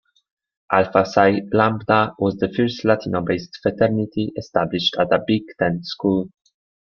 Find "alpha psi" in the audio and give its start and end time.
0.71-1.41